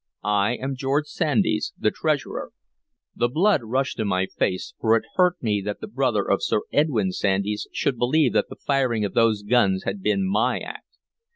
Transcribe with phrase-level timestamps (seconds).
[0.23, 2.53] I am George Sandys, the Treasurer."
[3.15, 6.61] The blood rushed to my face, for it hurt me that the brother of Sir
[6.73, 10.97] Edwyn Sandys should believe that the firing of those guns had been my act.